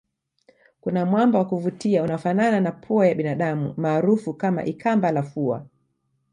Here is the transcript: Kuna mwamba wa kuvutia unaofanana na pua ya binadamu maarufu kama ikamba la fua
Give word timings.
Kuna 0.81 1.05
mwamba 1.05 1.39
wa 1.39 1.45
kuvutia 1.45 2.03
unaofanana 2.03 2.59
na 2.59 2.71
pua 2.71 3.07
ya 3.07 3.15
binadamu 3.15 3.73
maarufu 3.77 4.33
kama 4.33 4.65
ikamba 4.65 5.11
la 5.11 5.23
fua 5.23 5.65